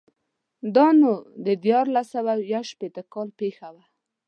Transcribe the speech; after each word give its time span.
دا 0.75 0.87
نو 0.99 1.11
دیارلس 1.63 2.07
سوه 2.15 2.33
یو 2.53 2.63
شپېتو 2.71 3.01
کال 3.13 3.29
پېښه 3.39 3.67
وه. 3.73 3.83